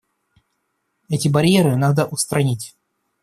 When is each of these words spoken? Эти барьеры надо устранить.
Эти 1.09 1.27
барьеры 1.27 1.75
надо 1.75 2.05
устранить. 2.07 2.75